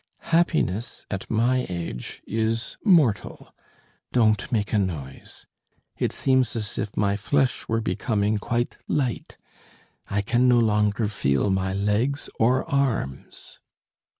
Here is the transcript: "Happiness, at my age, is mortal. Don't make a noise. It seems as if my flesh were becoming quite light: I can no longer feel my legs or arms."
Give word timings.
"Happiness, 0.33 1.05
at 1.11 1.29
my 1.29 1.67
age, 1.69 2.23
is 2.25 2.75
mortal. 2.83 3.53
Don't 4.11 4.51
make 4.51 4.73
a 4.73 4.79
noise. 4.79 5.45
It 5.95 6.11
seems 6.11 6.55
as 6.55 6.79
if 6.79 6.97
my 6.97 7.15
flesh 7.15 7.67
were 7.67 7.81
becoming 7.81 8.39
quite 8.39 8.79
light: 8.87 9.37
I 10.09 10.23
can 10.23 10.47
no 10.47 10.57
longer 10.57 11.07
feel 11.07 11.51
my 11.51 11.73
legs 11.75 12.31
or 12.39 12.65
arms." 12.67 13.59